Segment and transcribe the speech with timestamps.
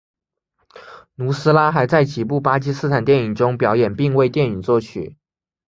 [1.13, 5.15] 努斯拉还在几部巴基斯坦电影中表演并为电影作曲。